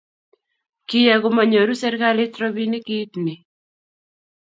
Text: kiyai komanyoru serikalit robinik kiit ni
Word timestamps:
kiyai 0.87 1.21
komanyoru 1.23 1.73
serikalit 1.81 2.33
robinik 2.41 2.83
kiit 2.87 3.11
ni 3.25 3.35